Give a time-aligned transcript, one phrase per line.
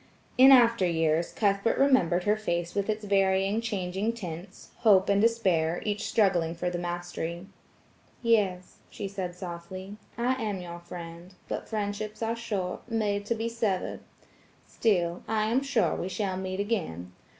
[0.35, 6.55] In after years, Cuthbert remembered her face with its varying, changing tints–hope and despair–each struggling
[6.55, 7.45] for the mastery.
[8.23, 13.99] "Yes," she said softly, "I am your friend, but friendships are short–made to be severed.
[14.65, 17.11] Still, I am sure we shall meet again.